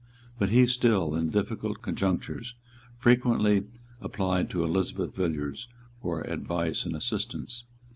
But 0.39 0.49
he 0.49 0.65
still, 0.65 1.13
in 1.13 1.29
difficult 1.29 1.83
conjunctures, 1.83 2.55
frequently 2.97 3.65
applied 4.01 4.49
to 4.49 4.63
Elizabeth 4.63 5.13
Villiers 5.13 5.67
for 6.01 6.21
advice 6.23 6.85
and 6.87 6.95
assistance. 6.95 7.65